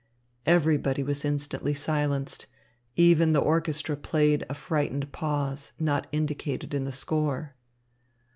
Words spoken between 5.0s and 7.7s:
pause not indicated in the score.